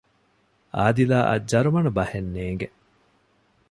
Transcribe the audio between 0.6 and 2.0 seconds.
އާދިލާއަށް ޖަރުމަނު